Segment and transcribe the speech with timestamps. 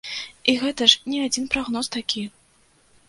[0.53, 2.25] І гэта ж не адзін прагноз такі!